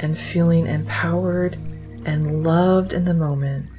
and 0.00 0.18
feeling 0.18 0.66
empowered 0.66 1.54
and 2.04 2.42
loved 2.42 2.92
in 2.92 3.04
the 3.04 3.14
moment. 3.14 3.78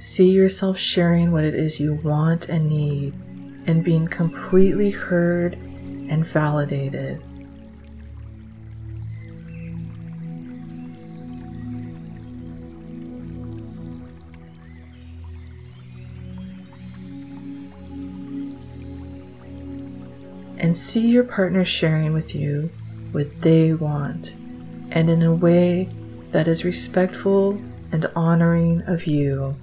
See 0.00 0.32
yourself 0.32 0.76
sharing 0.76 1.30
what 1.30 1.44
it 1.44 1.54
is 1.54 1.78
you 1.78 1.94
want 2.02 2.48
and 2.48 2.68
need 2.68 3.14
and 3.68 3.84
being 3.84 4.08
completely 4.08 4.90
heard 4.90 5.52
and 5.52 6.26
validated. 6.26 7.22
And 20.70 20.76
see 20.76 21.08
your 21.08 21.24
partner 21.24 21.64
sharing 21.64 22.12
with 22.12 22.32
you 22.32 22.70
what 23.10 23.40
they 23.40 23.74
want 23.74 24.36
and 24.92 25.10
in 25.10 25.20
a 25.20 25.34
way 25.34 25.88
that 26.30 26.46
is 26.46 26.64
respectful 26.64 27.60
and 27.90 28.06
honoring 28.14 28.82
of 28.82 29.04
you. 29.04 29.56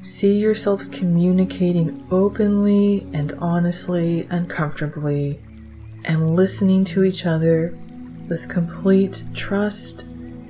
See 0.00 0.38
yourselves 0.38 0.86
communicating 0.86 2.06
openly 2.12 3.04
and 3.12 3.32
honestly 3.40 4.28
and 4.30 4.48
comfortably, 4.48 5.40
and 6.08 6.34
listening 6.34 6.84
to 6.84 7.04
each 7.04 7.26
other 7.26 7.76
with 8.28 8.48
complete 8.48 9.22
trust 9.34 10.02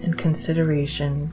and 0.02 0.16
consideration. 0.16 1.32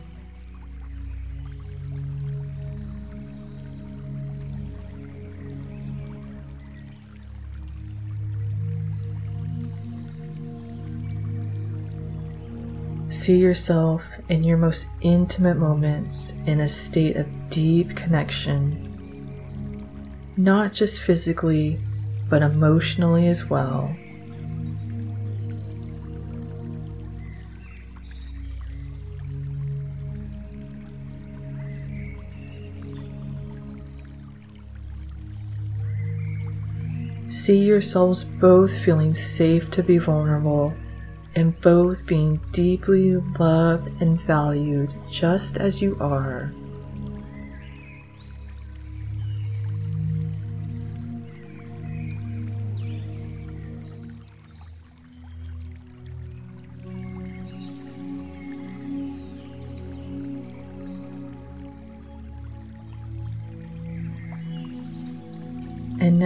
See 13.10 13.38
yourself 13.38 14.04
in 14.30 14.44
your 14.44 14.58
most 14.58 14.88
intimate 15.02 15.58
moments 15.58 16.34
in 16.48 16.60
a 16.60 16.68
state 16.68 17.16
of 17.16 17.28
deep 17.50 17.96
connection, 17.96 18.92
not 20.36 20.74
just 20.74 21.02
physically, 21.02 21.80
but 22.28 22.42
emotionally 22.42 23.28
as 23.28 23.50
well. 23.50 23.96
See 37.46 37.64
yourselves 37.64 38.24
both 38.24 38.76
feeling 38.76 39.14
safe 39.14 39.70
to 39.70 39.84
be 39.84 40.00
vulnerable 40.00 40.74
and 41.36 41.62
both 41.62 42.08
being 42.08 42.42
deeply 42.52 43.18
loved 43.18 43.92
and 44.02 44.20
valued 44.20 44.92
just 45.08 45.58
as 45.60 45.80
you 45.80 45.96
are. 46.02 46.52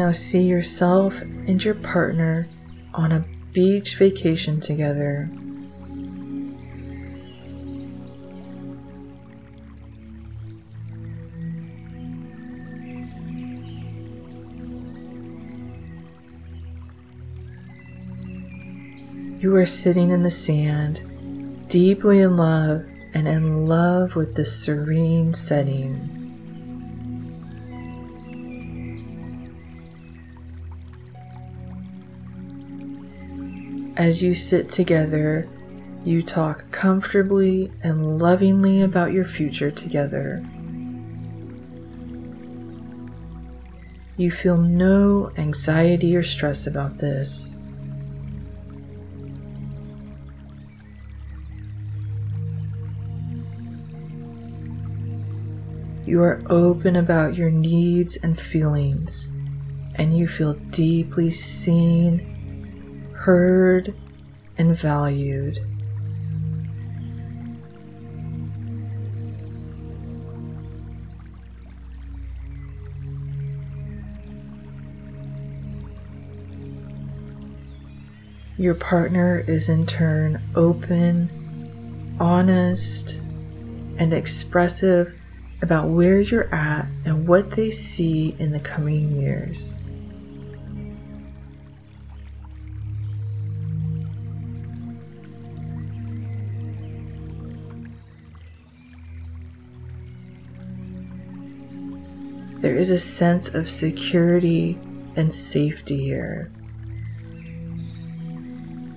Now 0.10 0.14
see 0.14 0.42
yourself 0.42 1.22
and 1.22 1.64
your 1.64 1.76
partner 1.76 2.48
on 2.96 3.12
a 3.12 3.24
beach 3.54 3.96
vacation 3.96 4.60
together. 4.60 5.30
You 19.40 19.56
are 19.56 19.68
sitting 19.68 20.10
in 20.10 20.24
the 20.24 20.32
sand, 20.32 21.04
deeply 21.70 22.22
in 22.22 22.36
love 22.36 22.84
and 23.14 23.28
in 23.28 23.68
love 23.68 24.16
with 24.16 24.34
this 24.34 24.66
serene 24.66 25.36
setting. 25.36 26.19
As 34.00 34.24
you 34.24 34.34
sit 34.34 34.72
together, 34.72 35.46
you 36.06 36.24
talk 36.24 36.72
comfortably 36.72 37.70
and 37.84 38.18
lovingly 38.18 38.82
about 38.82 39.12
your 39.12 39.26
future 39.26 39.72
together. 39.72 40.42
You 44.16 44.32
feel 44.32 44.56
no 44.56 45.34
anxiety 45.36 46.16
or 46.16 46.24
stress 46.24 46.66
about 46.66 47.00
this. 47.00 47.54
You 56.06 56.22
are 56.24 56.42
open 56.50 56.96
about 56.96 57.36
your 57.36 57.52
needs 57.52 58.16
and 58.16 58.40
feelings, 58.40 59.30
and 59.96 60.18
you 60.18 60.26
feel 60.26 60.54
deeply 60.54 61.32
seen 61.32 62.39
heard, 63.30 63.94
and 64.58 64.76
valued. 64.76 65.60
Your 78.58 78.74
partner 78.74 79.44
is 79.48 79.70
in 79.70 79.86
turn 79.86 80.42
open, 80.56 81.30
honest, 82.20 83.22
and 84.00 84.12
expressive 84.12 85.14
about 85.62 85.90
where 85.90 86.20
you're 86.20 86.52
at 86.52 86.88
and 87.06 87.28
what 87.28 87.52
they 87.52 87.70
see 87.70 88.36
in 88.40 88.54
the 88.54 88.60
coming 88.60 89.22
years. 89.22 89.80
There 102.62 102.76
is 102.76 102.90
a 102.90 103.00
sense 103.00 103.48
of 103.48 103.70
security 103.70 104.78
and 105.16 105.34
safety 105.34 106.04
here. 106.04 106.52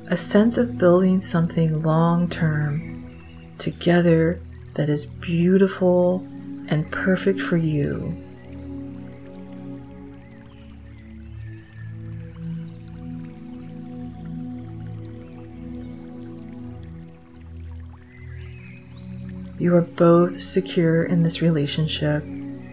A 0.09 0.16
sense 0.16 0.59
of 0.59 0.79
building 0.79 1.20
something 1.20 1.81
long 1.81 2.29
term 2.29 3.22
together 3.59 4.40
that 4.75 4.88
is 4.88 5.07
beautiful 5.07 6.27
and 6.66 6.90
perfect 6.90 7.40
for 7.40 7.57
you. 7.57 8.16
You 19.57 19.77
are 19.77 19.83
both 19.83 20.42
secure 20.42 21.05
in 21.05 21.22
this 21.22 21.40
relationship 21.40 22.25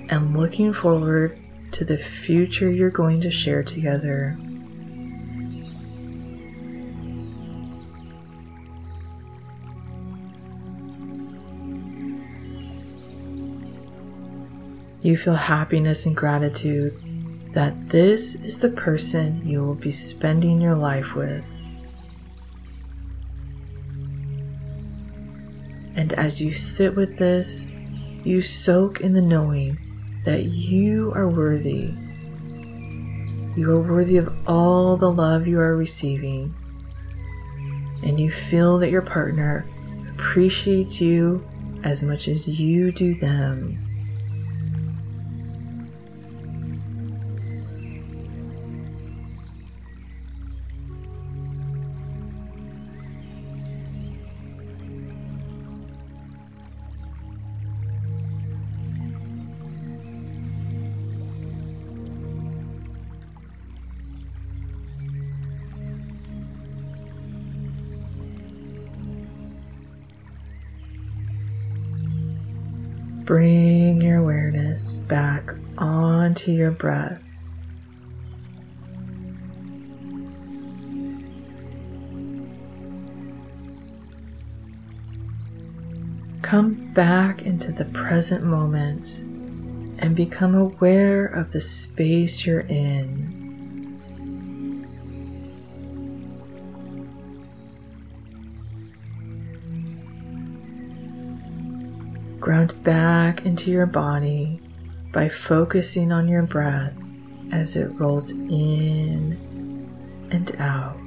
and 0.10 0.36
looking 0.36 0.74
forward 0.74 1.39
to 1.72 1.86
the 1.86 1.98
future 1.98 2.72
you're 2.72 2.89
going 2.89 3.22
to 3.22 3.30
share 3.30 3.62
together. 3.63 4.38
You 15.02 15.15
feel 15.15 15.36
happiness 15.36 16.06
and 16.06 16.15
gratitude 16.15 16.93
that 17.54 17.89
this 17.89 18.36
is 18.36 18.60
the 18.60 18.69
person 18.69 19.48
you 19.48 19.63
will 19.63 19.76
be 19.76 19.91
spending 19.91 20.60
your 20.60 20.76
life 20.76 21.15
with. 21.15 21.45
And 25.95 26.13
as 26.13 26.41
you 26.41 26.54
sit 26.54 26.95
with 26.95 27.17
this, 27.17 27.72
you 28.24 28.41
soak 28.41 29.02
in 29.02 29.13
the 29.13 29.22
knowing 29.22 29.80
that 30.25 30.45
you 30.45 31.12
are 31.13 31.27
worthy. 31.27 31.93
You 33.55 33.71
are 33.71 33.79
worthy 33.79 34.17
of 34.17 34.34
all 34.47 34.95
the 34.97 35.12
love 35.12 35.47
you 35.47 35.60
are 35.60 35.75
receiving. 35.75 36.53
And 38.03 38.19
you 38.19 38.32
feel 38.32 38.77
that 38.77 38.91
your 38.91 39.01
partner 39.01 39.67
appreciates 40.13 41.01
you 41.01 41.45
as 41.84 42.03
much 42.03 42.27
as 42.27 42.47
you 42.47 42.91
do 42.91 43.13
them. 43.15 43.77
Bring 73.30 74.02
your 74.02 74.18
awareness 74.18 74.98
back 74.98 75.52
onto 75.78 76.52
your 76.52 76.72
breath. 76.72 77.22
Come 86.42 86.92
back 86.96 87.44
into 87.44 87.72
the 87.72 87.86
present 87.86 88.44
moment 88.44 89.20
and 90.00 90.15
become 90.15 90.56
aware 90.56 91.28
of 91.28 91.52
the 91.52 91.62
space 91.62 92.48
you're 92.48 92.62
in. 92.62 93.38
Ground 102.49 102.83
back 102.83 103.45
into 103.45 103.69
your 103.69 103.85
body 103.85 104.59
by 105.13 105.29
focusing 105.29 106.12
on 106.12 106.27
your 106.27 106.41
breath 106.41 106.95
as 107.51 107.75
it 107.75 107.85
rolls 107.99 108.31
in 108.31 109.38
and 110.31 110.56
out. 110.58 110.97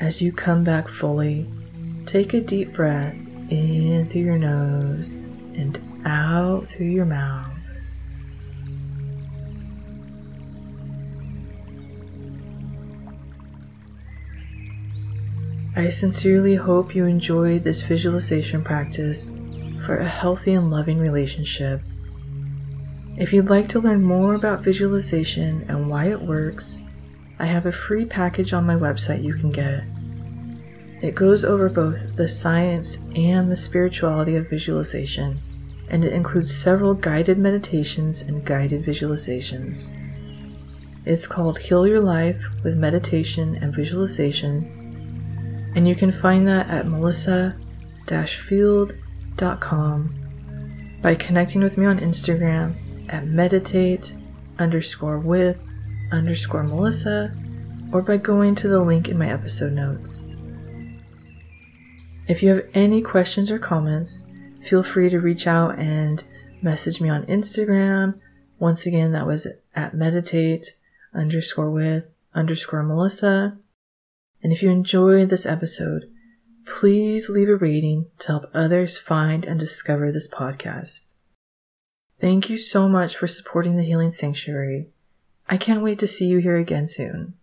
As 0.00 0.22
you 0.22 0.32
come 0.32 0.64
back 0.64 0.88
fully, 0.88 1.46
take 2.06 2.32
a 2.32 2.40
deep 2.40 2.72
breath 2.72 3.14
in 3.50 4.08
through 4.08 4.22
your 4.22 4.38
nose 4.38 5.24
and 5.54 5.89
out 6.04 6.68
through 6.68 6.86
your 6.86 7.04
mouth. 7.04 7.52
I 15.76 15.88
sincerely 15.88 16.56
hope 16.56 16.94
you 16.94 17.06
enjoyed 17.06 17.64
this 17.64 17.82
visualization 17.82 18.62
practice 18.62 19.32
for 19.86 19.96
a 19.96 20.08
healthy 20.08 20.52
and 20.52 20.70
loving 20.70 20.98
relationship. 20.98 21.80
If 23.16 23.32
you'd 23.32 23.48
like 23.48 23.68
to 23.70 23.80
learn 23.80 24.02
more 24.02 24.34
about 24.34 24.62
visualization 24.62 25.64
and 25.68 25.88
why 25.88 26.06
it 26.06 26.20
works, 26.20 26.82
I 27.38 27.46
have 27.46 27.66
a 27.66 27.72
free 27.72 28.04
package 28.04 28.52
on 28.52 28.66
my 28.66 28.74
website 28.74 29.22
you 29.22 29.34
can 29.34 29.52
get. 29.52 29.84
It 31.02 31.14
goes 31.14 31.44
over 31.44 31.68
both 31.68 32.16
the 32.16 32.28
science 32.28 32.98
and 33.14 33.50
the 33.50 33.56
spirituality 33.56 34.36
of 34.36 34.50
visualization 34.50 35.40
and 35.90 36.04
it 36.04 36.12
includes 36.12 36.54
several 36.54 36.94
guided 36.94 37.36
meditations 37.38 38.22
and 38.22 38.44
guided 38.44 38.84
visualizations. 38.84 39.96
It's 41.04 41.26
called 41.26 41.58
Heal 41.58 41.86
Your 41.86 42.00
Life 42.00 42.42
with 42.62 42.76
Meditation 42.76 43.56
and 43.56 43.74
Visualization, 43.74 45.72
and 45.74 45.88
you 45.88 45.94
can 45.94 46.12
find 46.12 46.46
that 46.48 46.68
at 46.70 46.86
melissa 46.86 47.56
field.com 48.26 48.96
by 51.00 51.14
connecting 51.14 51.62
with 51.62 51.78
me 51.78 51.86
on 51.86 51.98
Instagram 51.98 52.74
at 53.08 53.26
meditate 53.26 54.14
underscore 54.58 55.18
with 55.18 55.56
underscore 56.12 56.64
Melissa 56.64 57.34
or 57.92 58.02
by 58.02 58.16
going 58.16 58.54
to 58.56 58.68
the 58.68 58.80
link 58.80 59.08
in 59.08 59.18
my 59.18 59.30
episode 59.30 59.72
notes. 59.72 60.36
If 62.28 62.42
you 62.42 62.50
have 62.50 62.68
any 62.74 63.02
questions 63.02 63.50
or 63.50 63.58
comments, 63.58 64.24
feel 64.62 64.82
free 64.82 65.08
to 65.10 65.20
reach 65.20 65.46
out 65.46 65.78
and 65.78 66.22
message 66.62 67.00
me 67.00 67.08
on 67.08 67.24
Instagram. 67.26 68.18
Once 68.58 68.86
again, 68.86 69.12
that 69.12 69.26
was 69.26 69.46
at 69.74 69.94
meditate 69.94 70.76
underscore 71.14 71.70
with 71.70 72.04
underscore 72.34 72.82
Melissa. 72.82 73.58
And 74.42 74.52
if 74.52 74.62
you 74.62 74.70
enjoyed 74.70 75.28
this 75.28 75.46
episode, 75.46 76.10
please 76.66 77.28
leave 77.28 77.48
a 77.48 77.56
rating 77.56 78.06
to 78.20 78.28
help 78.28 78.50
others 78.54 78.98
find 78.98 79.44
and 79.44 79.58
discover 79.58 80.12
this 80.12 80.28
podcast. 80.28 81.14
Thank 82.20 82.50
you 82.50 82.58
so 82.58 82.88
much 82.88 83.16
for 83.16 83.26
supporting 83.26 83.76
the 83.76 83.82
Healing 83.82 84.10
Sanctuary. 84.10 84.88
I 85.48 85.56
can't 85.56 85.82
wait 85.82 85.98
to 86.00 86.06
see 86.06 86.26
you 86.26 86.38
here 86.38 86.56
again 86.56 86.86
soon. 86.86 87.34